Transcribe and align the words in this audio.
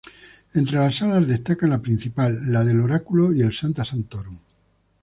Entre 0.55 0.79
las 0.79 0.95
salas 0.95 1.27
destacan 1.27 1.69
la 1.69 1.79
Principal, 1.79 2.35
la 2.51 2.63
del 2.63 2.79
Oráculo, 2.81 3.31
y 3.31 3.43
el 3.43 3.53
Sancta 3.53 3.85
Sanctorum. 3.85 4.39